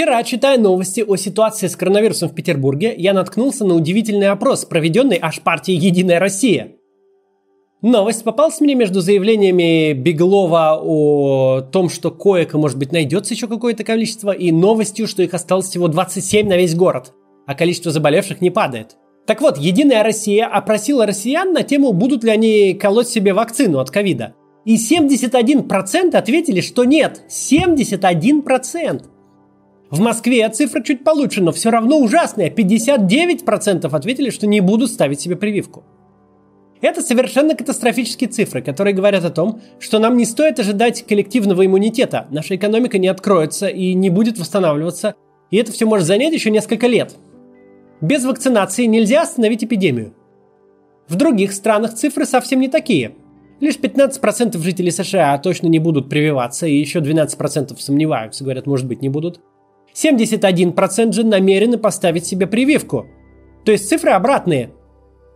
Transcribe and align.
Вчера, 0.00 0.22
читая 0.22 0.56
новости 0.56 1.04
о 1.06 1.16
ситуации 1.16 1.66
с 1.66 1.76
коронавирусом 1.76 2.30
в 2.30 2.34
Петербурге, 2.34 2.94
я 2.96 3.12
наткнулся 3.12 3.66
на 3.66 3.74
удивительный 3.74 4.28
опрос, 4.28 4.64
проведенный 4.64 5.18
аж 5.20 5.42
партией 5.42 5.78
«Единая 5.78 6.18
Россия». 6.18 6.72
Новость 7.82 8.24
попалась 8.24 8.60
мне 8.60 8.74
между 8.74 9.02
заявлениями 9.02 9.92
Беглова 9.92 10.80
о 10.82 11.60
том, 11.60 11.90
что 11.90 12.10
коек, 12.10 12.54
может 12.54 12.78
быть, 12.78 12.92
найдется 12.92 13.34
еще 13.34 13.46
какое-то 13.46 13.84
количество, 13.84 14.30
и 14.30 14.50
новостью, 14.50 15.06
что 15.06 15.22
их 15.22 15.34
осталось 15.34 15.66
всего 15.66 15.86
27 15.86 16.48
на 16.48 16.56
весь 16.56 16.74
город, 16.74 17.12
а 17.46 17.54
количество 17.54 17.92
заболевших 17.92 18.40
не 18.40 18.48
падает. 18.48 18.96
Так 19.26 19.42
вот, 19.42 19.58
Единая 19.58 20.02
Россия 20.02 20.46
опросила 20.46 21.04
россиян 21.04 21.52
на 21.52 21.62
тему, 21.62 21.92
будут 21.92 22.24
ли 22.24 22.30
они 22.30 22.72
колоть 22.72 23.08
себе 23.08 23.34
вакцину 23.34 23.80
от 23.80 23.90
ковида. 23.90 24.32
И 24.64 24.76
71% 24.76 26.16
ответили, 26.16 26.62
что 26.62 26.84
нет. 26.84 27.20
71%! 27.28 29.02
В 29.90 29.98
Москве 29.98 30.48
цифра 30.48 30.82
чуть 30.82 31.02
получше, 31.02 31.42
но 31.42 31.50
все 31.50 31.70
равно 31.70 31.98
ужасная. 31.98 32.48
59% 32.48 33.88
ответили, 33.92 34.30
что 34.30 34.46
не 34.46 34.60
будут 34.60 34.90
ставить 34.90 35.20
себе 35.20 35.34
прививку. 35.34 35.82
Это 36.80 37.02
совершенно 37.02 37.54
катастрофические 37.54 38.30
цифры, 38.30 38.62
которые 38.62 38.94
говорят 38.94 39.24
о 39.24 39.30
том, 39.30 39.60
что 39.80 39.98
нам 39.98 40.16
не 40.16 40.24
стоит 40.24 40.58
ожидать 40.60 41.04
коллективного 41.06 41.66
иммунитета. 41.66 42.26
Наша 42.30 42.56
экономика 42.56 42.98
не 42.98 43.08
откроется 43.08 43.66
и 43.66 43.92
не 43.94 44.08
будет 44.08 44.38
восстанавливаться. 44.38 45.14
И 45.50 45.56
это 45.56 45.72
все 45.72 45.86
может 45.86 46.06
занять 46.06 46.32
еще 46.32 46.50
несколько 46.50 46.86
лет. 46.86 47.16
Без 48.00 48.24
вакцинации 48.24 48.86
нельзя 48.86 49.22
остановить 49.22 49.64
эпидемию. 49.64 50.14
В 51.08 51.16
других 51.16 51.52
странах 51.52 51.94
цифры 51.94 52.24
совсем 52.24 52.60
не 52.60 52.68
такие. 52.68 53.12
Лишь 53.58 53.76
15% 53.76 54.56
жителей 54.58 54.92
США 54.92 55.36
точно 55.38 55.66
не 55.66 55.80
будут 55.80 56.08
прививаться, 56.08 56.66
и 56.66 56.78
еще 56.78 57.00
12% 57.00 57.76
сомневаются, 57.78 58.44
говорят, 58.44 58.66
может 58.66 58.86
быть, 58.86 59.02
не 59.02 59.10
будут. 59.10 59.40
71% 59.94 61.12
же 61.12 61.24
намерены 61.24 61.78
поставить 61.78 62.26
себе 62.26 62.46
прививку. 62.46 63.06
То 63.64 63.72
есть 63.72 63.88
цифры 63.88 64.10
обратные– 64.10 64.70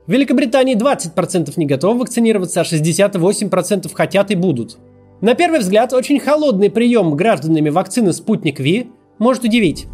в 0.07 0.13
Великобритании 0.13 0.77
20% 0.77 1.55
не 1.57 1.65
готовы 1.65 2.01
вакцинироваться, 2.01 2.61
а 2.61 2.65
68% 2.65 3.91
хотят 3.95 4.31
и 4.31 4.35
будут. 4.35 4.77
На 5.23 5.35
первый 5.35 5.61
взгляд, 5.61 5.95
очень 5.95 6.21
холодный 6.21 6.69
прием 6.69 7.17
гражданами 7.17 7.71
вакцины 7.71 8.13
«Спутник 8.13 8.61
Ви» 8.61 8.91
может 9.19 9.45
удивить. 9.45 9.87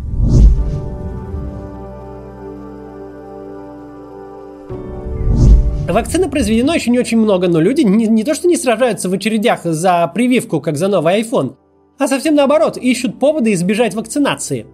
Вакцины 5.89 6.29
произведено 6.29 6.75
еще 6.75 6.91
не 6.91 6.99
очень 6.99 7.19
много, 7.19 7.47
но 7.47 7.61
люди 7.61 7.83
не, 7.83 8.09
не 8.09 8.25
то 8.25 8.35
что 8.35 8.49
не 8.49 8.57
сражаются 8.57 9.09
в 9.09 9.13
очередях 9.13 9.61
за 9.63 10.11
прививку, 10.13 10.61
как 10.61 10.77
за 10.77 10.89
новый 10.89 11.23
iPhone, 11.23 11.55
а 12.01 12.09
совсем 12.09 12.35
наоборот, 12.35 12.79
ищут 12.79 13.19
поводы 13.19 13.53
избежать 13.53 13.95
вакцинации. 13.95 14.67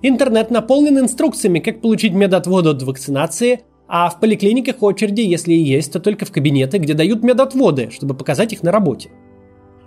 Интернет 0.00 0.50
наполнен 0.50 0.98
инструкциями, 0.98 1.58
как 1.58 1.82
получить 1.82 2.14
медотвод 2.14 2.66
от 2.66 2.82
вакцинации, 2.82 3.60
а 3.86 4.08
в 4.08 4.18
поликлиниках 4.18 4.82
очереди, 4.82 5.20
если 5.20 5.52
и 5.52 5.62
есть, 5.62 5.92
то 5.92 6.00
только 6.00 6.24
в 6.24 6.32
кабинеты, 6.32 6.78
где 6.78 6.94
дают 6.94 7.22
медотводы, 7.22 7.90
чтобы 7.90 8.14
показать 8.14 8.54
их 8.54 8.62
на 8.62 8.72
работе. 8.72 9.10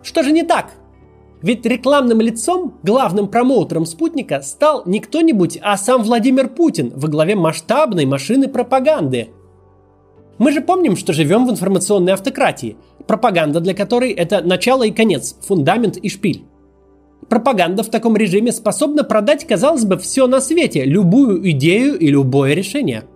Что 0.03 0.21
же 0.21 0.31
не 0.31 0.43
так? 0.43 0.75
Ведь 1.41 1.65
рекламным 1.65 2.21
лицом, 2.21 2.75
главным 2.83 3.27
промоутером 3.27 3.87
спутника 3.87 4.41
стал 4.41 4.83
не 4.85 4.99
кто-нибудь, 4.99 5.57
а 5.63 5.77
сам 5.77 6.03
Владимир 6.03 6.47
Путин 6.47 6.93
во 6.95 7.07
главе 7.07 7.35
масштабной 7.35 8.05
машины 8.05 8.47
пропаганды. 8.47 9.29
Мы 10.37 10.51
же 10.51 10.61
помним, 10.61 10.95
что 10.95 11.11
живем 11.11 11.47
в 11.47 11.49
информационной 11.49 12.13
автократии, 12.13 12.77
пропаганда 13.07 13.61
для 13.61 13.73
которой 13.73 14.11
это 14.11 14.41
начало 14.41 14.83
и 14.83 14.91
конец, 14.91 15.35
фундамент 15.41 15.97
и 15.97 16.07
шпиль. 16.07 16.45
Пропаганда 17.29 17.83
в 17.83 17.89
таком 17.89 18.15
режиме 18.17 18.51
способна 18.51 19.03
продать, 19.03 19.45
казалось 19.45 19.85
бы, 19.85 19.97
все 19.97 20.27
на 20.27 20.41
свете, 20.41 20.83
любую 20.85 21.49
идею 21.51 21.97
и 21.97 22.07
любое 22.07 22.53
решение– 22.53 23.03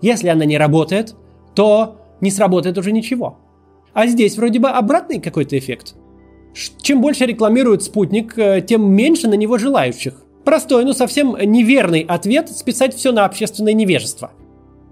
если 0.00 0.28
она 0.28 0.44
не 0.44 0.58
работает, 0.58 1.14
то 1.54 1.96
не 2.20 2.30
сработает 2.30 2.78
уже 2.78 2.92
ничего. 2.92 3.38
А 3.92 4.06
здесь 4.06 4.36
вроде 4.36 4.60
бы 4.60 4.68
обратный 4.68 5.20
какой-то 5.20 5.58
эффект. 5.58 5.94
Чем 6.80 7.00
больше 7.00 7.26
рекламирует 7.26 7.82
спутник, 7.82 8.38
э, 8.38 8.60
тем 8.60 8.90
меньше 8.90 9.28
на 9.28 9.34
него 9.34 9.58
желающих. 9.58 10.14
Простой, 10.44 10.84
но 10.84 10.92
совсем 10.92 11.36
неверный 11.36 12.00
ответ– 12.00 12.48
списать 12.50 12.94
все 12.94 13.12
на 13.12 13.24
общественное 13.24 13.72
невежество. 13.72 14.32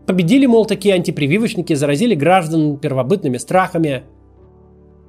Победили, 0.07 0.47
мол, 0.47 0.67
такие 0.67 0.95
антипрививочники, 0.95 1.73
заразили 1.75 2.15
граждан 2.15 2.79
первобытными 2.79 3.39
страхами. 3.39 4.03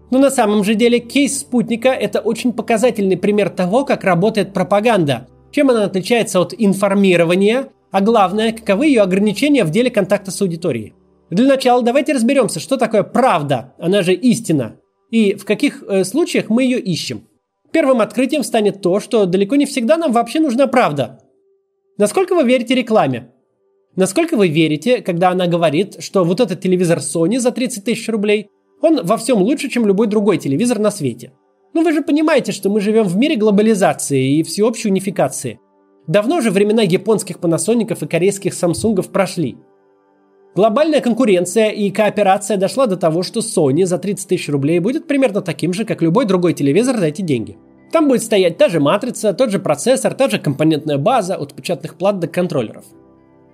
Но 0.09 0.19
на 0.19 0.29
самом 0.29 0.63
же 0.63 0.75
деле 0.75 1.00
кейс 1.00 1.40
спутника– 1.40 1.90
это 1.90 2.19
очень 2.19 2.53
показательный 2.53 3.18
пример 3.18 3.50
того, 3.50 3.85
как 3.85 4.03
работает 4.03 4.53
пропаганда. 4.53 5.28
Чем 5.51 5.69
она 5.69 5.84
отличается 5.84 6.40
от 6.40 6.53
информирования 6.57 7.69
а 7.91 8.01
главное, 8.01 8.51
каковы 8.51 8.88
ее 8.88 9.01
ограничения 9.01 9.63
в 9.63 9.72
деле 9.72 9.90
контакта 9.90 10.31
с 10.31 10.41
аудиторией. 10.41 10.94
Для 11.29 11.47
начала 11.47 11.81
давайте 11.81 12.13
разберемся, 12.13 12.59
что 12.59 12.78
такое 12.78 13.03
правда, 13.03 13.73
она 13.78 14.01
же 14.01 14.13
истина, 14.13 14.79
и 15.12 15.34
в 15.35 15.46
каких 15.46 15.84
э, 15.84 16.03
случаях 16.03 16.50
мы 16.50 16.63
ее 16.63 16.79
ищем. 16.79 17.28
Первым 17.72 18.01
открытием 18.01 18.44
станет 18.44 18.81
то, 18.81 19.00
что 19.00 19.25
далеко 19.25 19.56
не 19.56 19.66
всегда 19.66 19.97
нам 19.97 20.12
вообще 20.12 20.40
нужна 20.40 20.67
правда. 20.67 21.19
Насколько 21.97 22.35
вы 22.35 22.44
верите 22.44 22.75
рекламе? 22.75 23.31
Насколько 23.96 24.38
вы 24.38 24.47
верите, 24.47 25.01
когда 25.01 25.31
она 25.31 25.47
говорит, 25.47 26.01
что 26.01 26.23
вот 26.23 26.40
этот 26.40 26.62
телевизор 26.62 27.00
Sony 27.00 27.40
за 27.40 27.51
30 27.51 27.84
тысяч 27.84 28.07
рублей, 28.07 28.50
он 28.82 29.06
во 29.06 29.18
всем 29.18 29.42
лучше, 29.42 29.70
чем 29.70 29.86
любой 29.86 30.08
другой 30.08 30.38
телевизор 30.38 30.80
на 30.80 30.92
свете? 30.92 31.34
Ну 31.74 31.84
вы 31.84 31.94
же 31.94 32.02
понимаете, 32.02 32.52
что 32.52 32.70
мы 32.70 32.80
живем 32.80 33.04
в 33.04 33.18
мире 33.18 33.36
глобализации 33.36 34.38
и 34.38 34.44
всеобщей 34.44 34.90
унификации– 34.90 35.60
Давно 36.08 36.40
же 36.40 36.52
времена 36.52 36.84
японских 36.84 37.40
панасоников 37.40 38.02
и 38.02 38.08
корейских 38.08 38.54
самсунгов 38.54 39.10
прошли. 39.10 39.58
Глобальная 40.56 41.02
конкуренция 41.02 41.70
и 41.70 41.92
кооперация 41.92 42.56
дошла 42.56 42.88
до 42.88 42.96
того, 42.96 43.24
что 43.24 43.42
Sony 43.42 43.86
за 43.86 43.98
30 43.98 44.30
тысяч 44.30 44.48
рублей 44.48 44.80
будет 44.80 45.06
примерно 45.06 45.42
таким 45.42 45.74
же, 45.74 45.84
как 45.84 46.02
любой 46.02 46.26
другой 46.26 46.54
телевизор 46.54 46.98
за 46.98 47.08
эти 47.08 47.22
деньги. 47.22 47.58
Там 47.92 48.08
будет 48.08 48.24
стоять 48.24 48.58
та 48.58 48.70
же 48.70 48.80
матрица, 48.80 49.34
тот 49.34 49.52
же 49.52 49.59
процессор, 49.59 50.14
та 50.14 50.30
же 50.30 50.40
компонентная 50.40 50.98
база 50.98 51.36
от 51.36 51.54
печатных 51.54 51.96
плат 51.96 52.20
до 52.20 52.28
контроллеров. 52.28 52.86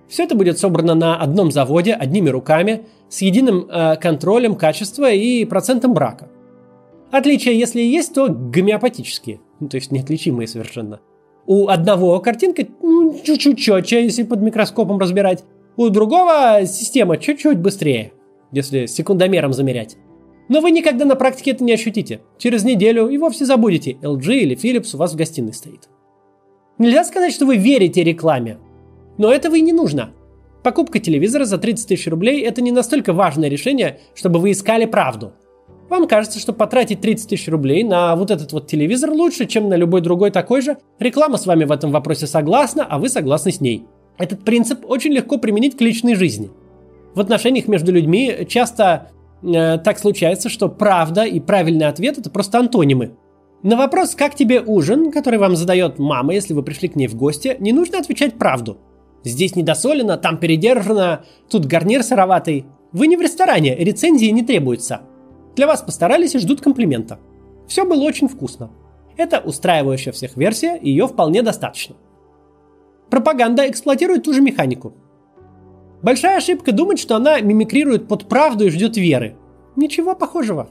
Все 0.08 0.24
это 0.24 0.34
будет 0.34 0.58
собрано 0.58 0.94
на 0.94 1.16
одном 1.16 1.50
заводе, 1.50 1.94
одними 1.94 2.28
руками, 2.28 2.86
с 3.08 3.22
единым 3.22 3.68
э, 3.68 3.96
контролем 3.96 4.54
качества 4.56 5.10
и 5.10 5.44
процентом 5.44 5.94
брака. 5.94 6.28
Отличия, 7.10 7.52
если 7.52 7.80
и 7.80 7.88
есть, 7.88 8.14
то 8.14 8.28
гомеопатические, 8.28 9.40
ну, 9.60 9.68
то 9.68 9.76
есть 9.76 9.92
неотличимые 9.92 10.46
совершенно– 10.48 11.00
у 11.46 11.68
одного 11.68 12.18
картинка 12.20 12.66
ну, 12.80 13.18
чуть-чуть 13.22 13.58
четче, 13.58 14.04
если 14.04 14.22
под 14.22 14.40
микроскопом 14.40 14.98
разбирать. 14.98 15.44
У 15.76 15.88
другого 15.88 16.60
система 16.66 17.18
чуть-чуть 17.18 17.58
быстрее, 17.58 18.12
если 18.52 18.86
секундомером 18.86 19.52
замерять. 19.52 19.96
Но 20.48 20.60
вы 20.60 20.70
никогда 20.70 21.04
на 21.04 21.16
практике 21.16 21.52
это 21.52 21.64
не 21.64 21.72
ощутите. 21.72 22.20
Через 22.38 22.64
неделю 22.64 23.08
и 23.08 23.18
вовсе 23.18 23.44
забудете, 23.44 23.92
LG 24.02 24.34
или 24.34 24.56
Philips 24.56 24.94
у 24.94 24.98
вас 24.98 25.12
в 25.12 25.16
гостиной 25.16 25.52
стоит. 25.52 25.88
Нельзя 26.78 27.04
сказать, 27.04 27.32
что 27.32 27.46
вы 27.46 27.56
верите 27.56 28.02
рекламе. 28.02 28.58
Но 29.18 29.32
этого 29.32 29.56
и 29.56 29.60
не 29.60 29.72
нужно. 29.72 30.10
Покупка 30.62 30.98
телевизора 30.98 31.44
за 31.44 31.58
30 31.58 31.88
тысяч 31.88 32.06
рублей– 32.08 32.42
это 32.46 32.62
не 32.62 32.72
настолько 32.72 33.12
важное 33.12 33.48
решение, 33.48 34.00
чтобы 34.14 34.40
вы 34.40 34.52
искали 34.52 34.86
правду– 34.86 35.32
вам 35.88 36.08
кажется, 36.08 36.38
что 36.38 36.52
потратить 36.52 37.00
30 37.00 37.28
тысяч 37.28 37.48
рублей 37.48 37.84
на 37.84 38.16
вот 38.16 38.30
этот 38.30 38.52
вот 38.52 38.66
телевизор 38.66 39.10
лучше, 39.10 39.46
чем 39.46 39.68
на 39.68 39.74
любой 39.74 40.00
другой 40.00 40.30
такой 40.30 40.62
же. 40.62 40.78
Реклама 40.98 41.36
с 41.36 41.46
вами 41.46 41.64
в 41.64 41.72
этом 41.72 41.90
вопросе 41.92 42.26
согласна, 42.26 42.84
а 42.88 42.98
вы 42.98 43.08
согласны 43.08 43.52
с 43.52 43.60
ней. 43.60 43.84
Этот 44.18 44.44
принцип 44.44 44.88
очень 44.88 45.12
легко 45.12 45.38
применить 45.38 45.76
к 45.76 45.80
личной 45.80 46.14
жизни. 46.14 46.50
В 47.14 47.20
отношениях 47.20 47.68
между 47.68 47.92
людьми 47.92 48.46
часто 48.48 49.10
э, 49.42 49.78
так 49.78 49.98
случается, 49.98 50.48
что 50.48 50.68
правда 50.68 51.24
и 51.24 51.38
правильный 51.38 51.86
ответ 51.86 52.18
это 52.18 52.30
просто 52.30 52.58
антонимы. 52.58 53.12
На 53.62 53.76
вопрос 53.76 54.14
«Как 54.14 54.34
тебе 54.34 54.60
ужин?», 54.60 55.10
который 55.10 55.38
вам 55.38 55.54
задает 55.54 55.98
мама, 55.98 56.34
если 56.34 56.54
вы 56.54 56.62
пришли 56.62 56.88
к 56.88 56.96
ней 56.96 57.06
в 57.08 57.14
гости, 57.14 57.56
не 57.60 57.72
нужно 57.72 57.98
отвечать 57.98 58.34
правду. 58.34 58.78
Здесь 59.24 59.56
недосолено, 59.56 60.16
там 60.16 60.38
передержано, 60.38 61.24
тут 61.50 61.66
гарнир 61.66 62.02
сыроватый. 62.02 62.66
Вы 62.92 63.06
не 63.06 63.16
в 63.16 63.20
ресторане, 63.20 63.74
рецензии 63.74 64.26
не 64.26 64.42
требуется– 64.42 65.02
для 65.56 65.66
вас 65.68 65.82
постарались 65.82 66.34
и 66.34 66.38
ждут 66.38 66.60
комплимента. 66.60 67.18
Все 67.68 67.84
было 67.84 68.02
очень 68.02 68.28
вкусно. 68.28 68.70
Это 69.16 69.38
устраивающая 69.38 70.12
всех 70.12 70.36
версия, 70.36 70.78
ее 70.80 71.06
вполне 71.06 71.42
достаточно. 71.42 71.94
Пропаганда 73.08 73.70
эксплуатирует 73.70 74.24
ту 74.24 74.32
же 74.32 74.40
механику. 74.40 74.94
Большая 76.02 76.38
ошибка 76.38 76.72
думать, 76.72 76.98
что 76.98 77.14
она 77.14 77.40
мимикрирует 77.40 78.08
под 78.08 78.28
правду 78.28 78.66
и 78.66 78.70
ждет 78.70 78.96
веры. 78.96 79.36
Ничего 79.76 80.14
похожего. 80.14 80.68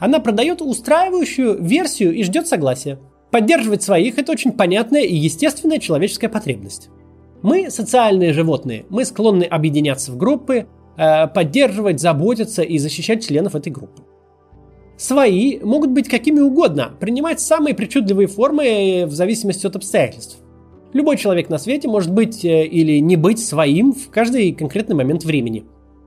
Она 0.00 0.18
продает 0.18 0.60
устраивающую 0.60 1.62
версию 1.62 2.14
и 2.14 2.24
ждет 2.24 2.48
согласия. 2.48 2.98
Поддерживать 3.30 3.82
своих– 3.82 4.18
это 4.18 4.32
очень 4.32 4.52
понятная 4.52 5.02
и 5.02 5.14
естественная 5.14 5.78
человеческая 5.78 6.28
потребность. 6.28 6.90
Мы 7.44 7.70
социальные 7.70 8.32
животные, 8.32 8.86
мы 8.88 9.04
склонны 9.04 9.42
объединяться 9.44 10.10
в 10.10 10.16
группы, 10.16 10.66
э, 10.96 11.26
поддерживать, 11.26 12.00
заботиться 12.00 12.62
и 12.62 12.78
защищать 12.78 13.22
членов 13.22 13.54
этой 13.54 13.70
группы. 13.70 14.02
Свои 14.96 15.58
могут 15.58 15.90
быть 15.90 16.08
какими 16.08 16.40
угодно, 16.40 16.92
принимать 16.98 17.40
самые 17.40 17.74
причудливые 17.74 18.28
формы 18.28 19.04
в 19.06 19.12
зависимости 19.12 19.66
от 19.66 19.76
обстоятельств. 19.76 20.38
Любой 20.94 21.18
человек 21.18 21.50
на 21.50 21.58
свете 21.58 21.86
может 21.86 22.14
быть 22.14 22.46
э, 22.46 22.64
или 22.64 22.98
не 22.98 23.16
быть 23.16 23.44
своим 23.44 23.92
в 23.92 24.08
каждый 24.08 24.52
конкретный 24.52 24.96
момент 24.96 25.24
времени. 25.24 25.66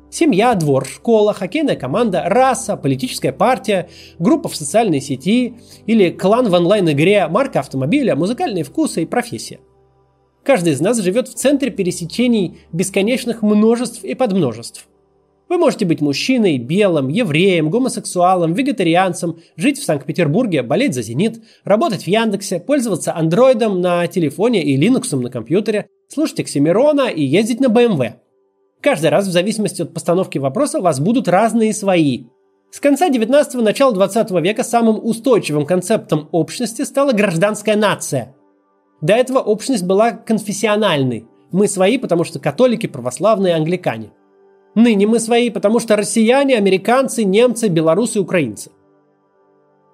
Семья, 0.10 0.56
двор, 0.56 0.88
школа, 0.88 1.34
хоккейная 1.34 1.76
команда, 1.76 2.24
раса, 2.26 2.78
политическая 2.78 3.32
партия, 3.32 3.90
группа 4.18 4.50
в 4.50 4.56
социальной 4.56 5.02
сети 5.02 5.54
или 5.86 6.10
клан 6.10 6.50
в 6.50 6.54
онлайн-игре, 6.56 7.28
марка 7.28 7.60
автомобиля, 7.60 8.16
музыкальные 8.16 8.64
вкусы 8.64 9.04
и 9.04 9.06
профессия. 9.06 9.60
Каждый 10.48 10.72
из 10.72 10.80
нас 10.80 10.98
живет 11.02 11.28
в 11.28 11.34
центре 11.34 11.72
пересечений 11.72 12.60
бесконечных 12.72 13.42
множеств 13.42 14.06
и 14.06 14.16
подмножеств– 14.16 14.88
вы 15.50 15.58
можете 15.58 15.86
быть 15.86 16.02
мужчиной, 16.02 16.58
белым, 16.58 17.08
евреем, 17.08 17.70
гомосексуалом, 17.70 18.54
вегетарианцем, 18.54 19.38
жить 19.56 19.80
в 19.80 19.86
Санкт-Петербурге, 19.86 20.62
болеть 20.62 20.94
за 20.94 21.02
«Зенит», 21.02 21.42
работать 21.64 22.04
в 22.04 22.08
Яндексе, 22.08 22.60
пользоваться 22.60 23.16
андроидом 23.16 23.80
на 23.80 24.08
телефоне 24.08 24.62
и 24.62 24.76
линуксом 24.76 25.22
на 25.22 25.30
компьютере, 25.30 25.88
слушать 26.10 26.42
Оксимирона 26.42 27.08
и 27.08 27.24
ездить 27.24 27.62
на 27.62 27.68
BMW. 27.68 28.16
Каждый 28.82 29.10
раз 29.10 29.26
в 29.26 29.32
зависимости 29.32 29.84
от 29.84 29.94
постановки 29.94 30.38
вопроса 30.38 30.80
у 30.80 30.82
вас 30.82 31.00
будут 31.00 31.30
разные 31.30 31.74
свои. 31.74 32.26
С 32.70 32.82
конца 32.82 33.10
19-го, 33.10 33.62
начала 33.62 33.94
20 33.94 34.32
века 34.42 34.66
самым 34.66 35.00
устойчивым 35.02 35.66
концептом 35.66 36.28
общности 36.34 36.82
стала 36.82 37.14
гражданская 37.14 37.78
нация. 37.78 38.36
До 39.02 39.14
этого 39.14 39.40
общность 39.40 39.84
была 39.84 40.12
конфессиональной. 40.12 41.28
Мы 41.52 41.68
свои, 41.68 41.98
потому 41.98 42.24
что 42.24 42.40
католики, 42.40 42.88
православные, 42.88 43.56
англикане. 43.56 44.12
Ныне 44.76 45.08
мы 45.08 45.20
свои, 45.20 45.50
потому 45.50 45.80
что 45.80 45.96
россияне, 45.96 46.56
американцы, 46.56 47.24
немцы, 47.24 47.68
белорусы, 47.68 48.20
украинцы. 48.20 48.72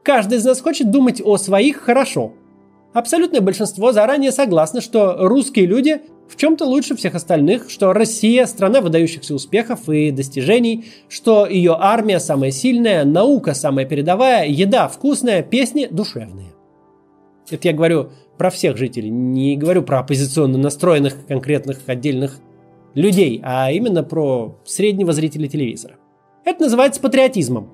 Каждый 0.04 0.40
из 0.40 0.46
нас 0.46 0.60
хочет 0.62 0.92
думать 0.92 1.22
о 1.24 1.38
своих 1.38 1.78
хорошо. 1.78 2.34
Абсолютное 2.94 3.42
большинство 3.42 3.92
заранее 3.92 4.32
согласно, 4.32 4.82
что 4.82 5.16
русские 5.20 5.66
люди 5.66 6.02
в 6.28 6.36
чем-то 6.36 6.66
лучше 6.66 6.96
всех 6.96 7.16
остальных, 7.16 7.70
что 7.70 7.94
Россия– 7.94 8.46
страна 8.48 8.82
выдающихся 8.82 9.34
успехов 9.34 9.88
и 9.90 10.12
достижений, 10.12 10.86
что 11.10 11.46
ее 11.46 11.76
армия 11.80 12.20
самая 12.20 12.52
сильная, 12.52 13.04
наука 13.06 13.54
самая 13.54 13.86
передовая, 13.86 14.48
еда 14.48 14.88
вкусная, 14.88 15.44
песни 15.44 15.88
душевные. 15.90 16.54
Это 17.50 17.68
я 17.68 17.74
говорю 17.74 18.10
про 18.38 18.50
всех 18.50 18.78
жителей, 18.78 19.10
не 19.10 19.56
говорю 19.56 19.84
про 19.84 20.00
оппозиционно 20.00 20.58
настроенных 20.58 21.26
конкретных 21.28 21.80
отдельных 21.88 22.40
людей, 22.96 23.42
а 23.44 23.72
именно 23.72 24.04
про 24.04 24.58
среднего 24.66 25.14
зрителя 25.14 25.48
телевизора. 25.48 25.96
Это 26.46 26.64
называется 26.64 27.02
патриотизмом. 27.02 27.70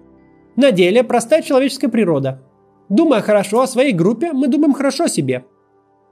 На 0.56 0.72
деле 0.72 1.04
простая 1.04 1.42
человеческая 1.42 1.90
природа. 1.90 2.42
Думая 2.90 3.22
хорошо 3.22 3.62
о 3.62 3.68
своей 3.68 3.94
группе, 3.94 4.34
мы 4.34 4.48
думаем 4.48 4.74
хорошо 4.74 5.06
о 5.06 5.10
себе. 5.10 5.46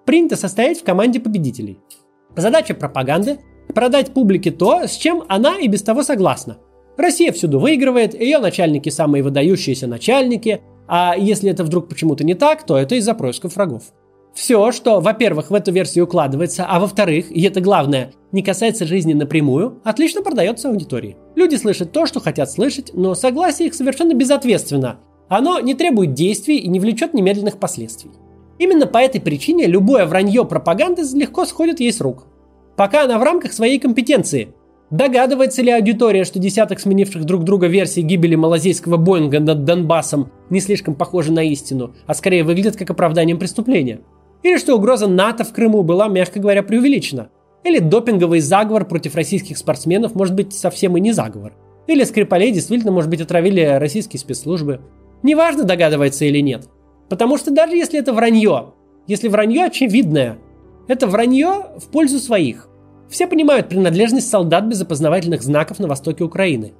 Принято 0.05 0.35
состоять 0.35 0.79
в 0.79 0.83
команде 0.83 1.19
победителей. 1.19 1.79
Задача 2.35 2.73
пропаганды– 2.73 3.39
продать 3.73 4.13
публике 4.13 4.51
то, 4.51 4.87
с 4.87 4.95
чем 4.95 5.23
она 5.27 5.57
и 5.57 5.67
без 5.67 5.81
того 5.81 6.03
согласна. 6.03 6.57
Россия 6.97 7.31
всюду 7.31 7.59
выигрывает, 7.59 8.19
ее 8.19 8.39
начальники 8.39 8.89
самые 8.89 9.23
выдающиеся 9.23 9.87
начальники, 9.87 10.61
а 10.87 11.15
если 11.17 11.51
это 11.51 11.63
вдруг 11.63 11.89
почему-то 11.89 12.23
не 12.23 12.33
так, 12.33 12.65
то 12.65 12.77
это 12.77 12.95
из-за 12.95 13.13
происков 13.13 13.55
врагов. 13.55 13.83
Все, 14.37 14.71
что, 14.71 14.99
во-первых, 14.99 15.49
в 15.49 15.53
эту 15.55 15.71
версию 15.71 16.05
укладывается, 16.05 16.63
а 16.69 16.79
во-вторых, 16.79 17.31
и 17.31 17.41
это 17.41 17.59
главное, 17.59 18.11
не 18.31 18.43
касается 18.43 18.85
жизни 18.85 19.13
напрямую, 19.13 19.81
отлично 19.83 20.21
продается 20.21 20.69
аудитории. 20.69 21.17
Люди 21.35 21.55
слышат 21.55 21.91
то, 21.91 22.05
что 22.05 22.19
хотят 22.19 22.51
слышать, 22.51 22.91
но 22.93 23.15
согласие 23.15 23.67
их 23.67 23.73
совершенно 23.73 24.13
безответственно. 24.13 24.99
Оно 25.27 25.59
не 25.59 25.73
требует 25.73 26.13
действий 26.13 26.59
и 26.59 26.67
не 26.69 26.79
влечет 26.79 27.15
немедленных 27.15 27.57
последствий. 27.57 28.11
Именно 28.59 28.85
по 28.85 28.99
этой 28.99 29.19
причине 29.19 29.65
любое 29.65 30.05
вранье 30.05 30.45
пропаганды 30.45 31.01
легко 31.15 31.43
сходит 31.45 31.79
ей 31.79 31.91
с 31.91 31.99
рук. 31.99 32.27
Пока 32.75 33.05
она 33.05 33.17
в 33.17 33.23
рамках 33.23 33.53
своей 33.53 33.79
компетенции. 33.79 34.53
Догадывается 34.91 35.63
ли 35.63 35.71
аудитория, 35.71 36.25
что 36.25 36.37
десяток 36.37 36.79
сменивших 36.79 37.25
друг 37.25 37.43
друга 37.43 37.65
версий 37.65 38.03
гибели 38.03 38.35
малазийского 38.35 38.97
Боинга 38.97 39.39
над 39.39 39.63
Донбассом 39.63 40.31
не 40.51 40.59
слишком 40.59 40.93
похожи 40.93 41.31
на 41.31 41.43
истину, 41.43 41.95
а 42.05 42.13
скорее 42.13 42.43
выглядят 42.43 42.75
как 42.75 42.91
оправданием 42.91 43.39
преступления? 43.39 44.01
Или 44.43 44.57
что 44.57 44.75
угроза 44.75 45.07
НАТО 45.07 45.43
в 45.43 45.53
Крыму 45.53 45.83
была, 45.83 46.07
мягко 46.07 46.39
говоря, 46.39 46.63
преувеличена. 46.63 47.29
Или 47.63 47.79
допинговый 47.79 48.39
заговор 48.39 48.85
против 48.85 49.15
российских 49.15 49.57
спортсменов 49.57 50.15
может 50.15 50.35
быть 50.35 50.53
совсем 50.53 50.95
и 50.95 51.01
не 51.01 51.11
заговор. 51.11 51.53
Или 51.87 52.03
Скрипалей 52.03 52.51
действительно, 52.51 52.91
может 52.91 53.09
быть, 53.09 53.21
отравили 53.21 53.61
российские 53.79 54.19
спецслужбы. 54.19 54.81
Неважно, 55.23 55.63
догадывается 55.63 56.25
или 56.25 56.39
нет. 56.39 56.69
Потому 57.09 57.37
что 57.37 57.51
даже 57.51 57.75
если 57.75 57.99
это 57.99 58.13
вранье, 58.13 58.73
если 59.07 59.27
вранье 59.27 59.65
очевидное, 59.65 60.37
это 60.87 61.07
вранье 61.07 61.65
в 61.77 61.87
пользу 61.87 62.19
своих. 62.19 62.67
Все 63.09 63.25
понимают 63.27 63.69
принадлежность 63.69 64.29
солдат 64.29 64.65
без 64.65 64.81
опознавательных 64.81 65.41
знаков 65.41 65.79
на 65.79 65.87
востоке 65.87 66.23
Украины. 66.23 66.73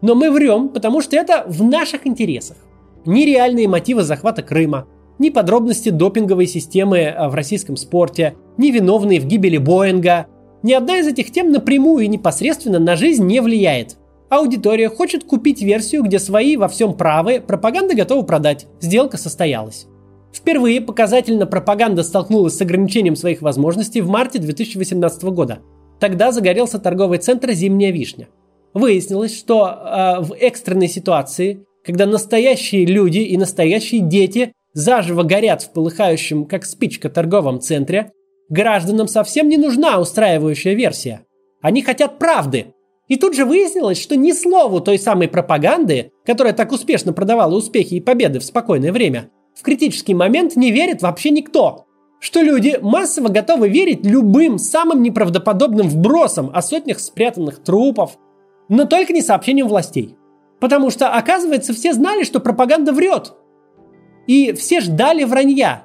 Но 0.00 0.14
мы 0.14 0.30
врем, 0.30 0.70
потому 0.70 1.00
что 1.00 1.16
это 1.16 1.44
в 1.46 1.62
наших 1.62 2.06
интересах. 2.06 2.56
Нереальные 3.04 3.68
мотивы 3.68 4.02
захвата 4.02 4.42
Крыма, 4.42 4.86
ни 5.18 5.30
подробности 5.30 5.88
допинговой 5.88 6.46
системы 6.46 6.98
э, 6.98 7.28
в 7.28 7.34
российском 7.34 7.76
спорте, 7.76 8.34
ни 8.56 8.70
виновные 8.70 9.20
в 9.20 9.26
гибели 9.26 9.58
Боинга. 9.58 10.26
Ни 10.62 10.72
одна 10.72 10.98
из 10.98 11.06
этих 11.06 11.32
тем 11.32 11.52
напрямую 11.52 12.04
и 12.04 12.08
непосредственно 12.08 12.78
на 12.78 12.96
жизнь 12.96 13.24
не 13.24 13.40
влияет. 13.40 13.96
Аудитория 14.28 14.88
хочет 14.88 15.24
купить 15.24 15.62
версию, 15.62 16.02
где 16.02 16.18
свои 16.18 16.56
во 16.56 16.68
всем 16.68 16.94
правы, 16.94 17.40
пропаганда 17.40 17.94
готова 17.94 18.22
продать. 18.22 18.66
Сделка 18.80 19.16
состоялась. 19.18 19.86
Впервые 20.32 20.80
показательно 20.80 21.46
пропаганда 21.46 22.02
столкнулась 22.02 22.56
с 22.56 22.60
ограничением 22.60 23.16
своих 23.16 23.40
возможностей 23.40 24.00
в 24.00 24.08
марте 24.08 24.38
2018 24.38 25.24
года. 25.24 25.60
Тогда 26.00 26.32
загорелся 26.32 26.78
торговый 26.78 27.18
центр 27.18 27.52
«Зимняя 27.52 27.92
вишня». 27.92 28.28
Выяснилось, 28.74 29.34
что 29.34 29.66
э, 29.66 30.20
в 30.20 30.34
экстренной 30.34 30.88
ситуации, 30.88 31.64
когда 31.84 32.04
настоящие 32.04 32.84
люди 32.84 33.20
и 33.20 33.38
настоящие 33.38 34.02
дети 34.02 34.52
заживо 34.76 35.22
горят 35.22 35.62
в 35.62 35.72
полыхающем, 35.72 36.44
как 36.44 36.66
спичка, 36.66 37.08
торговом 37.08 37.60
центре, 37.60 38.12
гражданам 38.50 39.08
совсем 39.08 39.48
не 39.48 39.56
нужна 39.56 39.98
устраивающая 39.98 40.74
версия. 40.74 41.22
Они 41.62 41.80
хотят 41.82 42.18
правды. 42.18 42.74
И 43.08 43.16
тут 43.16 43.34
же 43.34 43.46
выяснилось, 43.46 44.00
что 44.00 44.16
ни 44.16 44.32
слову 44.32 44.80
той 44.80 44.98
самой 44.98 45.28
пропаганды, 45.28 46.10
которая 46.26 46.52
так 46.52 46.72
успешно 46.72 47.14
продавала 47.14 47.54
успехи 47.54 47.94
и 47.94 48.00
победы 48.00 48.38
в 48.38 48.44
спокойное 48.44 48.92
время, 48.92 49.30
в 49.54 49.62
критический 49.62 50.12
момент 50.12 50.56
не 50.56 50.70
верит 50.70 51.00
вообще 51.00 51.30
никто. 51.30 51.86
Что 52.20 52.42
люди 52.42 52.78
массово 52.82 53.28
готовы 53.28 53.70
верить 53.70 54.04
любым 54.04 54.58
самым 54.58 55.02
неправдоподобным 55.02 55.88
вбросам 55.88 56.50
о 56.52 56.60
сотнях 56.60 57.00
спрятанных 57.00 57.62
трупов, 57.62 58.18
но 58.68 58.84
только 58.84 59.14
не 59.14 59.22
сообщениям 59.22 59.68
властей. 59.68 60.16
Потому 60.60 60.90
что, 60.90 61.08
оказывается, 61.14 61.72
все 61.72 61.94
знали, 61.94 62.24
что 62.24 62.40
пропаганда 62.40 62.92
врет. 62.92 63.32
И 64.26 64.52
все 64.52 64.80
ждали 64.80 65.24
вранья. 65.24 65.84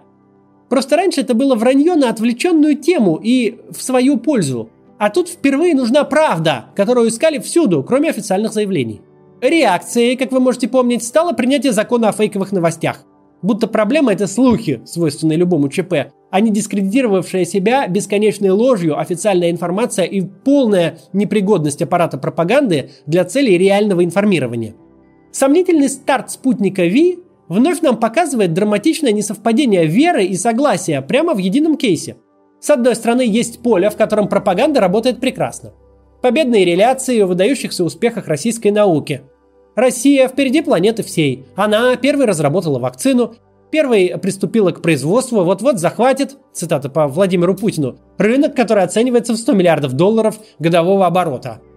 Просто 0.69 0.95
раньше 0.95 1.21
это 1.21 1.33
было 1.33 1.55
вранье 1.55 1.95
на 1.95 2.09
отвлеченную 2.09 2.75
тему 2.75 3.19
и 3.21 3.59
в 3.69 3.81
свою 3.81 4.17
пользу. 4.17 4.69
А 4.97 5.09
тут 5.09 5.29
впервые 5.29 5.75
нужна 5.75 6.03
правда, 6.03 6.65
которую 6.75 7.09
искали 7.09 7.39
всюду, 7.39 7.83
кроме 7.83 8.09
официальных 8.09 8.53
заявлений. 8.53 9.01
Реакцией, 9.41 10.15
как 10.15 10.31
вы 10.31 10.39
можете 10.39 10.67
помнить, 10.67 11.03
стало 11.03 11.33
принятие 11.33 11.73
закона 11.73 12.09
о 12.09 12.11
фейковых 12.11 12.51
новостях. 12.51 13.03
Будто 13.41 13.67
проблема– 13.67 14.13
это 14.13 14.27
слухи, 14.27 14.81
свойственные 14.85 15.37
любому 15.37 15.67
ЧП, 15.67 16.13
а 16.29 16.39
не 16.39 16.51
дискредитировавшая 16.51 17.45
себя 17.45 17.87
бесконечной 17.87 18.51
ложью 18.51 18.99
официальная 18.99 19.49
информация 19.49 20.05
и 20.05 20.21
полная 20.21 20.99
непригодность 21.11 21.81
аппарата 21.81 22.19
пропаганды 22.19 22.91
для 23.07 23.25
целей 23.25 23.57
реального 23.57 24.05
информирования. 24.05 24.75
Сомнительный 25.31 25.89
старт 25.89 26.29
спутника 26.29 26.85
Ви 26.85 27.19
вновь 27.51 27.81
нам 27.81 27.97
показывает 27.97 28.53
драматичное 28.53 29.11
несовпадение 29.11 29.85
веры 29.85 30.23
и 30.23 30.37
согласия 30.37 31.01
прямо 31.01 31.33
в 31.33 31.37
едином 31.37 31.75
кейсе. 31.75 32.15
С 32.61 32.69
одной 32.69 32.95
стороны, 32.95 33.23
есть 33.23 33.61
поле, 33.61 33.89
в 33.89 33.97
котором 33.97 34.29
пропаганда 34.29 34.79
работает 34.79 35.19
прекрасно. 35.19 35.73
Победные 36.21 36.63
реляции 36.63 37.19
о 37.19 37.27
выдающихся 37.27 37.83
успехах 37.83 38.27
российской 38.27 38.69
науки. 38.69 39.23
Россия 39.75 40.29
впереди 40.29 40.61
планеты 40.61 41.03
всей. 41.03 41.45
Она 41.57 41.97
первой 41.97 42.25
разработала 42.25 42.79
вакцину, 42.79 43.35
первой 43.69 44.17
приступила 44.21 44.71
к 44.71 44.81
производству, 44.81 45.43
вот-вот 45.43 45.77
захватит, 45.77 46.37
цитата 46.53 46.87
по 46.87 47.07
Владимиру 47.07 47.53
Путину, 47.53 47.97
рынок, 48.17 48.55
который 48.55 48.83
оценивается 48.83 49.33
в 49.33 49.37
100 49.37 49.53
миллиардов 49.53 49.93
долларов 49.93 50.39
годового 50.59 51.05
оборота– 51.05 51.59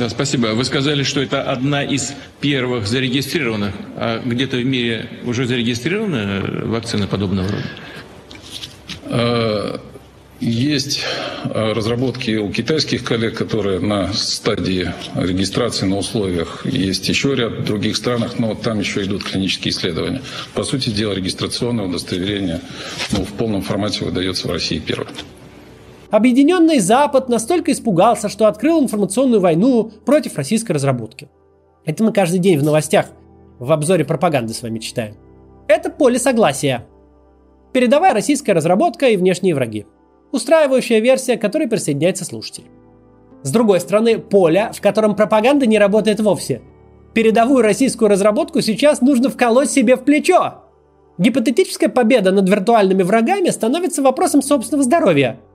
да, 0.00 0.08
спасибо. 0.08 0.46
Вы 0.54 0.64
сказали, 0.64 1.02
что 1.02 1.20
это 1.20 1.42
одна 1.42 1.82
из 1.82 2.14
первых 2.40 2.86
зарегистрированных. 2.86 3.74
А 3.96 4.22
где-то 4.24 4.56
в 4.56 4.64
мире 4.64 5.10
уже 5.26 5.44
зарегистрированы 5.44 6.68
вакцины 6.68 7.06
подобного 7.06 7.48
рода? 7.48 7.64
Э, 9.04 9.78
есть 10.40 11.04
э, 11.44 11.72
разработки 11.74 12.30
у 12.36 12.50
китайских 12.50 13.04
коллег, 13.04 13.36
которые 13.36 13.78
на 13.80 14.10
стадии 14.14 14.90
регистрации 15.14 15.84
на 15.84 15.98
условиях. 15.98 16.64
Есть 16.64 17.06
еще 17.10 17.34
ряд 17.34 17.66
других 17.66 17.94
странах, 17.94 18.38
но 18.38 18.54
там 18.54 18.80
еще 18.80 19.04
идут 19.04 19.24
клинические 19.24 19.72
исследования. 19.72 20.22
По 20.54 20.64
сути 20.64 20.88
дела, 20.88 21.12
регистрационное 21.12 21.84
удостоверение 21.84 22.62
ну, 23.12 23.26
в 23.26 23.34
полном 23.34 23.60
формате 23.60 24.06
выдается 24.06 24.48
в 24.48 24.50
России 24.50 24.78
первым. 24.78 25.12
Объединенный 26.10 26.80
Запад 26.80 27.28
настолько 27.28 27.70
испугался, 27.70 28.28
что 28.28 28.46
открыл 28.46 28.82
информационную 28.82 29.40
войну 29.40 29.92
против 30.04 30.36
российской 30.36 30.72
разработки. 30.72 31.28
Это 31.84 32.02
мы 32.02 32.12
каждый 32.12 32.40
день 32.40 32.58
в 32.58 32.64
новостях 32.64 33.06
в 33.60 33.70
обзоре 33.70 34.04
пропаганды 34.04 34.52
с 34.52 34.62
вами 34.62 34.80
читаем. 34.80 35.14
Это 35.68 35.88
поле 35.88 36.18
согласия. 36.18 36.86
Передовая 37.72 38.12
российская 38.12 38.54
разработка 38.54 39.06
и 39.06 39.16
внешние 39.16 39.54
враги. 39.54 39.86
Устраивающая 40.32 40.98
версия, 40.98 41.36
к 41.36 41.40
которой 41.40 41.68
присоединяется 41.68 42.24
слушатель. 42.24 42.64
С 43.42 43.52
другой 43.52 43.78
стороны, 43.78 44.18
поле, 44.18 44.72
в 44.74 44.80
котором 44.80 45.14
пропаганда 45.14 45.66
не 45.66 45.78
работает 45.78 46.18
вовсе. 46.20 46.62
Передовую 47.14 47.62
российскую 47.62 48.08
разработку 48.08 48.60
сейчас 48.62 49.00
нужно 49.00 49.30
вколоть 49.30 49.70
себе 49.70 49.94
в 49.94 50.02
плечо. 50.02 50.64
Гипотетическая 51.18 51.88
победа 51.88 52.32
над 52.32 52.48
виртуальными 52.48 53.04
врагами 53.04 53.50
становится 53.50 54.02
вопросом 54.02 54.42
собственного 54.42 54.82
здоровья– 54.82 55.38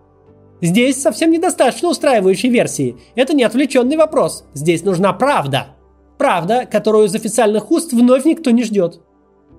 Здесь 0.66 1.00
совсем 1.00 1.30
недостаточно 1.30 1.90
устраивающей 1.90 2.50
версии. 2.50 2.98
Это 3.14 3.36
не 3.36 3.44
отвлеченный 3.44 3.98
вопрос. 3.98 4.46
Здесь 4.56 4.84
нужна 4.84 5.14
правда. 5.14 5.68
Правда, 6.18 6.66
которую 6.66 7.06
из 7.06 7.14
официальных 7.14 7.70
уст 7.70 7.94
вновь 7.94 8.26
никто 8.26 8.50
не 8.50 8.64
ждет. 8.64 9.00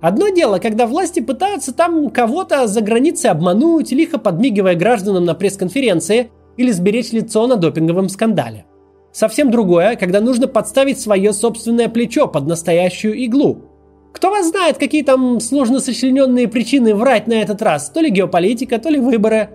Одно 0.00 0.30
дело, 0.30 0.58
когда 0.58 0.88
власти 0.88 1.20
пытаются 1.20 1.72
там 1.72 2.10
кого-то 2.10 2.66
за 2.66 2.80
границей 2.80 3.30
обмануть, 3.30 3.92
лихо 3.92 4.18
подмигивая 4.18 4.74
гражданам 4.74 5.24
на 5.24 5.34
пресс-конференции 5.34 6.32
или 6.56 6.72
сберечь 6.72 7.12
лицо 7.12 7.46
на 7.46 7.54
допинговом 7.54 8.08
скандале. 8.08 8.66
Совсем 9.12 9.52
другое, 9.52 9.94
когда 9.94 10.20
нужно 10.20 10.48
подставить 10.48 11.00
свое 11.00 11.32
собственное 11.32 11.88
плечо 11.88 12.26
под 12.26 12.48
настоящую 12.48 13.14
иглу. 13.14 13.62
Кто 14.12 14.30
вас 14.30 14.48
знает, 14.48 14.78
какие 14.78 15.04
там 15.04 15.38
сложно 15.38 15.78
сочлененные 15.78 16.48
причины 16.48 16.96
врать 16.96 17.28
на 17.28 17.34
этот 17.34 17.62
раз? 17.62 17.90
То 17.90 18.00
ли 18.00 18.10
геополитика, 18.10 18.78
то 18.78 18.88
ли 18.88 18.98
выборы. 18.98 19.50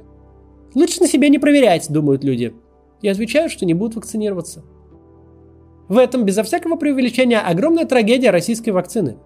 Лучше 0.74 1.02
на 1.02 1.08
себе 1.08 1.30
не 1.30 1.40
проверять, 1.40 1.92
думают 1.92 2.24
люди. 2.24 2.54
И 3.02 3.08
отвечают, 3.08 3.52
что 3.52 3.66
не 3.66 3.74
будут 3.74 3.96
вакцинироваться. 3.96 4.64
В 5.88 5.98
этом, 5.98 6.24
безо 6.24 6.44
всякого 6.44 6.76
преувеличения, 6.76 7.40
огромная 7.40 7.86
трагедия 7.86 8.30
российской 8.30 8.70
вакцины. 8.70 9.18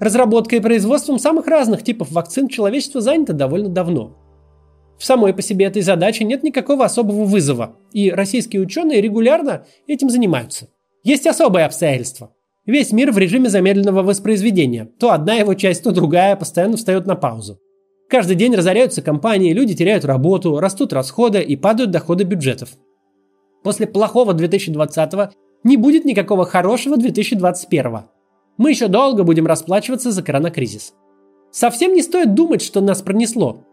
Разработкой 0.00 0.58
и 0.58 0.62
производством 0.62 1.18
самых 1.18 1.46
разных 1.46 1.82
типов 1.82 2.10
вакцин 2.10 2.48
человечество 2.48 3.00
занято 3.00 3.32
довольно 3.32 3.68
давно. 3.68 4.16
В 4.98 5.04
самой 5.04 5.32
по 5.32 5.42
себе 5.42 5.66
этой 5.66 5.82
задаче 5.82 6.24
нет 6.24 6.42
никакого 6.42 6.84
особого 6.84 7.24
вызова, 7.24 7.76
и 7.92 8.10
российские 8.10 8.62
ученые 8.62 9.00
регулярно 9.00 9.64
этим 9.86 10.10
занимаются. 10.10 10.68
Есть 11.04 11.26
особые 11.26 11.66
обстоятельства. 11.66 12.32
Весь 12.66 12.92
мир 12.92 13.12
в 13.12 13.18
режиме 13.18 13.48
замедленного 13.48 14.02
воспроизведения. 14.02 14.90
То 14.98 15.12
одна 15.12 15.34
его 15.34 15.54
часть, 15.54 15.84
то 15.84 15.92
другая 15.92 16.34
постоянно 16.36 16.76
встает 16.76 17.06
на 17.06 17.14
паузу. 17.14 17.60
Каждый 18.08 18.36
день 18.36 18.54
разоряются 18.54 19.02
компании, 19.02 19.52
люди 19.52 19.74
теряют 19.74 20.06
работу, 20.06 20.58
растут 20.60 20.94
расходы 20.94 21.42
и 21.42 21.56
падают 21.56 21.90
доходы 21.90 22.24
бюджетов. 22.24 22.70
После 23.62 23.86
плохого 23.86 24.32
2020 24.32 25.34
не 25.64 25.76
будет 25.76 26.06
никакого 26.06 26.46
хорошего 26.46 26.96
2021. 26.96 27.98
Мы 28.56 28.70
еще 28.70 28.88
долго 28.88 29.24
будем 29.24 29.46
расплачиваться 29.46 30.10
за 30.10 30.22
коронакризис. 30.22 30.94
Совсем 31.50 31.92
не 31.92 32.02
стоит 32.02 32.32
думать, 32.34 32.62
что 32.62 32.80
нас 32.80 33.02
пронесло. 33.02 33.64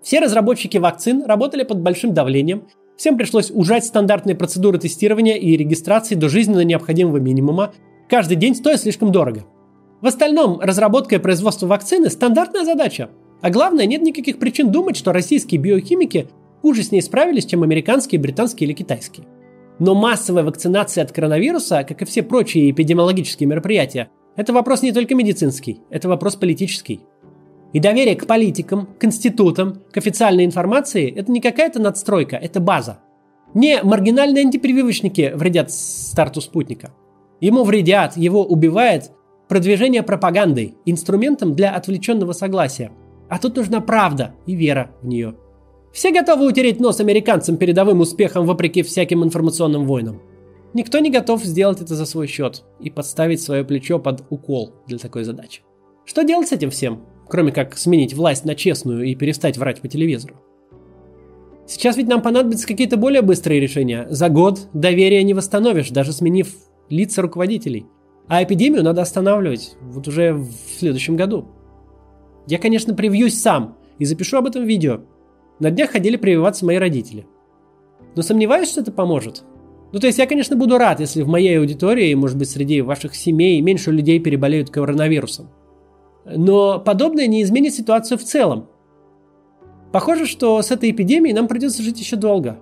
Все 0.00 0.20
разработчики 0.20 0.78
вакцин 0.78 1.24
работали 1.24 1.64
под 1.64 1.80
большим 1.80 2.14
давлением, 2.14 2.68
всем 2.96 3.18
пришлось 3.18 3.50
ужать 3.50 3.84
стандартные 3.84 4.36
процедуры 4.36 4.78
тестирования 4.78 5.36
и 5.36 5.56
регистрации 5.56 6.14
до 6.14 6.28
жизненно 6.28 6.62
необходимого 6.62 7.16
минимума, 7.16 7.72
каждый 8.08 8.36
день 8.36 8.54
стоит 8.54 8.80
слишком 8.80 9.10
дорого. 9.10 9.44
В 10.00 10.06
остальном, 10.06 10.60
разработка 10.60 11.16
и 11.16 11.18
производство 11.18 11.66
вакцины– 11.66 12.08
стандартная 12.10 12.64
задача, 12.64 13.10
а 13.42 13.50
главное, 13.50 13.86
нет 13.86 14.02
никаких 14.02 14.38
причин 14.38 14.70
думать, 14.70 14.96
что 14.96 15.12
российские 15.12 15.60
биохимики 15.60 16.28
хуже 16.60 16.82
с 16.82 16.92
ней 16.92 17.00
справились, 17.00 17.46
чем 17.46 17.62
американские, 17.62 18.20
британские 18.20 18.68
или 18.68 18.74
китайские. 18.74 19.26
Но 19.78 19.94
массовая 19.94 20.44
вакцинация 20.44 21.04
от 21.04 21.12
коронавируса, 21.12 21.84
как 21.84 22.02
и 22.02 22.04
все 22.04 22.22
прочие 22.22 22.70
эпидемиологические 22.70 23.48
мероприятия, 23.48 24.10
это 24.36 24.52
вопрос 24.52 24.82
не 24.82 24.92
только 24.92 25.14
медицинский, 25.14 25.80
это 25.88 26.08
вопрос 26.08 26.36
политический. 26.36 27.00
И 27.72 27.80
доверие 27.80 28.16
к 28.16 28.26
политикам, 28.26 28.88
к 28.98 29.04
институтам, 29.04 29.82
к 29.90 29.96
официальной 29.96 30.44
информации– 30.44 31.10
это 31.16 31.32
не 31.32 31.40
какая-то 31.40 31.80
надстройка, 31.80 32.36
это 32.36 32.60
база. 32.60 32.98
Не 33.54 33.82
маргинальные 33.82 34.42
антипрививочники 34.42 35.32
вредят 35.34 35.72
старту 35.72 36.40
спутника. 36.40 36.92
Ему 37.40 37.64
вредят, 37.64 38.16
его 38.16 38.44
убивает 38.44 39.12
продвижение 39.48 40.02
пропагандой, 40.02 40.74
инструментом 40.84 41.54
для 41.54 41.74
отвлеченного 41.74 42.32
согласия– 42.32 42.90
а 43.30 43.38
тут 43.38 43.56
нужна 43.56 43.80
правда 43.80 44.34
и 44.44 44.54
вера 44.54 44.90
в 45.00 45.06
нее. 45.06 45.36
Все 45.92 46.12
готовы 46.12 46.46
утереть 46.46 46.80
нос 46.80 47.00
американцам 47.00 47.56
передовым 47.56 48.00
успехом 48.00 48.44
вопреки 48.44 48.82
всяким 48.82 49.24
информационным 49.24 49.86
войнам. 49.86 50.20
Никто 50.74 50.98
не 50.98 51.10
готов 51.10 51.42
сделать 51.44 51.80
это 51.80 51.94
за 51.94 52.06
свой 52.06 52.26
счет 52.26 52.64
и 52.80 52.90
подставить 52.90 53.40
свое 53.40 53.64
плечо 53.64 53.98
под 53.98 54.24
укол 54.30 54.74
для 54.86 54.98
такой 54.98 55.24
задачи. 55.24 55.62
Что 56.04 56.22
делать 56.22 56.48
с 56.48 56.52
этим 56.52 56.70
всем, 56.70 57.04
кроме 57.28 57.52
как 57.52 57.76
сменить 57.76 58.14
власть 58.14 58.44
на 58.44 58.54
честную 58.54 59.04
и 59.04 59.14
перестать 59.14 59.56
врать 59.58 59.80
по 59.80 59.88
телевизору? 59.88 60.36
Сейчас 61.66 61.96
ведь 61.96 62.08
нам 62.08 62.22
понадобятся 62.22 62.66
какие-то 62.66 62.96
более 62.96 63.22
быстрые 63.22 63.60
решения. 63.60 64.06
За 64.10 64.28
год 64.28 64.68
доверие 64.72 65.22
не 65.22 65.34
восстановишь, 65.34 65.90
даже 65.90 66.12
сменив 66.12 66.52
лица 66.88 67.22
руководителей. 67.22 67.86
А 68.26 68.42
эпидемию 68.42 68.82
надо 68.82 69.02
останавливать 69.02 69.76
вот 69.80 70.06
уже 70.08 70.34
в 70.34 70.52
следующем 70.78 71.16
году. 71.16 71.46
Я, 72.46 72.58
конечно, 72.58 72.94
привьюсь 72.94 73.40
сам 73.40 73.76
и 73.98 74.04
запишу 74.04 74.38
об 74.38 74.46
этом 74.46 74.64
видео. 74.64 75.00
На 75.58 75.70
днях 75.70 75.90
ходили 75.90 76.16
прививаться 76.16 76.64
мои 76.64 76.76
родители. 76.76 77.26
Но 78.16 78.22
сомневаюсь, 78.22 78.70
что 78.70 78.80
это 78.80 78.92
поможет. 78.92 79.44
Ну, 79.92 79.98
то 79.98 80.06
есть 80.06 80.18
я, 80.18 80.26
конечно, 80.26 80.56
буду 80.56 80.78
рад, 80.78 81.00
если 81.00 81.22
в 81.22 81.28
моей 81.28 81.58
аудитории, 81.58 82.14
может 82.14 82.38
быть, 82.38 82.48
среди 82.48 82.80
ваших 82.80 83.14
семей 83.14 83.60
меньше 83.60 83.90
людей 83.90 84.20
переболеют 84.20 84.70
коронавирусом. 84.70 85.50
Но 86.24 86.78
подобное 86.78 87.26
не 87.26 87.42
изменит 87.42 87.74
ситуацию 87.74 88.18
в 88.18 88.22
целом. 88.22 88.68
Похоже, 89.92 90.26
что 90.26 90.62
с 90.62 90.70
этой 90.70 90.92
эпидемией 90.92 91.34
нам 91.34 91.48
придется 91.48 91.82
жить 91.82 91.98
еще 91.98 92.16
долго. 92.16 92.60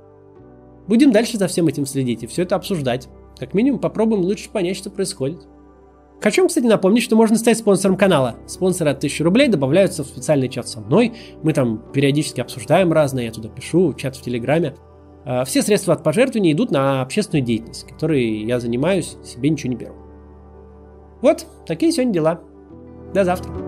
Будем 0.87 1.13
дальше 1.13 1.37
за 1.37 1.49
всем 1.49 1.69
этим 1.69 1.85
следить 1.85 2.23
и 2.23 2.27
все 2.27 2.43
это 2.43 2.57
обсуждать. 2.57 3.09
Как 3.39 3.53
минимум 3.53 3.79
попробуем 3.79 4.23
лучше 4.23 4.49
понять, 4.49 4.77
что 4.77 4.91
происходит. 4.91 5.47
Хочу 6.21 6.43
вам, 6.43 6.49
кстати, 6.49 6.67
напомнить, 6.67 7.03
что 7.03 7.15
можно 7.15 7.37
стать 7.37 7.59
спонсором 7.59 7.97
канала. 7.97 8.37
Спонсоры 8.47 8.91
от 8.91 8.99
1000 8.99 9.23
рублей 9.23 9.49
добавляются 9.49 10.03
в 10.03 10.07
специальный 10.07 10.49
чат 10.49 10.69
со 10.69 10.81
мной. 10.81 11.15
Мы 11.43 11.53
там 11.53 11.81
периодически 11.93 12.41
обсуждаем 12.41 12.93
разное, 12.93 13.25
я 13.25 13.31
туда 13.31 13.49
пишу, 13.49 13.95
чат 13.95 14.17
в 14.17 14.23
Телеграме. 14.23 14.75
А, 15.25 15.45
все 15.45 15.63
средства 15.63 15.95
от 15.95 16.03
пожертвований 16.03 16.53
идут 16.53 16.71
на 16.71 17.03
общественную 17.03 17.45
деятельность, 17.45 17.87
которой 17.87 18.45
я 18.45 18.59
занимаюсь, 18.59 19.17
себе 19.25 19.51
ничего 19.51 19.71
не 19.71 19.77
беру. 19.77 19.95
Вот, 21.23 21.47
такие 21.67 21.93
сегодня 21.93 22.13
дела. 22.13 22.41
До 23.15 23.25
завтра. 23.25 23.68